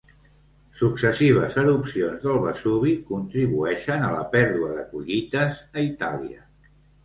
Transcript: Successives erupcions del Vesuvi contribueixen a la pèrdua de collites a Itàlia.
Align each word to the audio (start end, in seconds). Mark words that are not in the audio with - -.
Successives 0.77 1.57
erupcions 1.63 2.25
del 2.31 2.41
Vesuvi 2.47 2.95
contribueixen 3.11 4.09
a 4.09 4.11
la 4.17 4.27
pèrdua 4.35 4.73
de 4.81 4.89
collites 4.97 5.65
a 5.79 5.89
Itàlia. 5.93 6.47